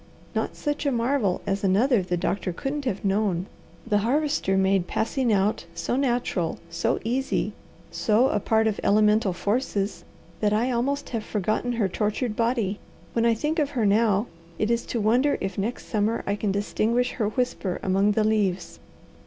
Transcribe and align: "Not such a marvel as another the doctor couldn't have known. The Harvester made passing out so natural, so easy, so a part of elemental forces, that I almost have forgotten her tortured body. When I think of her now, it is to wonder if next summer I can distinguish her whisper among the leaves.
"Not 0.33 0.55
such 0.55 0.87
a 0.87 0.91
marvel 0.91 1.41
as 1.45 1.63
another 1.63 2.01
the 2.01 2.17
doctor 2.17 2.51
couldn't 2.51 2.85
have 2.85 3.05
known. 3.05 3.45
The 3.85 3.99
Harvester 3.99 4.57
made 4.57 4.87
passing 4.87 5.31
out 5.31 5.65
so 5.75 5.95
natural, 5.95 6.57
so 6.71 6.97
easy, 7.03 7.53
so 7.91 8.29
a 8.29 8.39
part 8.39 8.65
of 8.65 8.79
elemental 8.81 9.31
forces, 9.31 10.03
that 10.39 10.53
I 10.53 10.71
almost 10.71 11.09
have 11.09 11.23
forgotten 11.23 11.73
her 11.73 11.87
tortured 11.87 12.35
body. 12.35 12.79
When 13.13 13.27
I 13.27 13.35
think 13.35 13.59
of 13.59 13.69
her 13.77 13.85
now, 13.85 14.25
it 14.57 14.71
is 14.71 14.87
to 14.87 14.99
wonder 14.99 15.37
if 15.39 15.59
next 15.59 15.85
summer 15.85 16.23
I 16.25 16.33
can 16.35 16.51
distinguish 16.51 17.11
her 17.11 17.27
whisper 17.29 17.79
among 17.83 18.13
the 18.13 18.23
leaves. 18.23 18.79